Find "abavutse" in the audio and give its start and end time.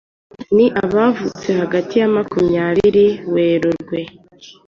0.83-1.47